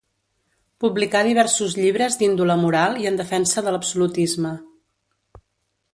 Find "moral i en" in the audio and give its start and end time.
2.63-3.23